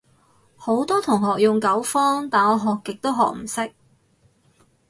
[0.57, 3.71] 好多同學用九方，但我學極都學唔識